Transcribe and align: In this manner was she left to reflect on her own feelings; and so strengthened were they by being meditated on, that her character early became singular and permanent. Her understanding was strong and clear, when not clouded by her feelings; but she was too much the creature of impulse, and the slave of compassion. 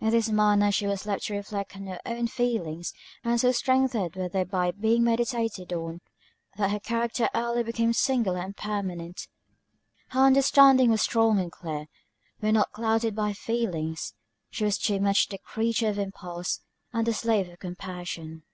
In 0.00 0.08
this 0.08 0.30
manner 0.30 0.68
was 0.68 0.74
she 0.74 0.86
left 0.88 1.24
to 1.26 1.34
reflect 1.34 1.76
on 1.76 1.86
her 1.86 2.00
own 2.06 2.28
feelings; 2.28 2.94
and 3.22 3.38
so 3.38 3.52
strengthened 3.52 4.16
were 4.16 4.26
they 4.26 4.42
by 4.42 4.70
being 4.70 5.04
meditated 5.04 5.70
on, 5.70 6.00
that 6.56 6.70
her 6.70 6.80
character 6.80 7.28
early 7.34 7.62
became 7.62 7.92
singular 7.92 8.38
and 8.40 8.56
permanent. 8.56 9.28
Her 10.12 10.20
understanding 10.20 10.88
was 10.90 11.02
strong 11.02 11.38
and 11.38 11.52
clear, 11.52 11.88
when 12.40 12.54
not 12.54 12.72
clouded 12.72 13.14
by 13.14 13.28
her 13.28 13.34
feelings; 13.34 14.14
but 14.48 14.56
she 14.56 14.64
was 14.64 14.78
too 14.78 14.98
much 14.98 15.28
the 15.28 15.36
creature 15.36 15.88
of 15.90 15.98
impulse, 15.98 16.60
and 16.94 17.06
the 17.06 17.12
slave 17.12 17.46
of 17.50 17.58
compassion. 17.58 18.44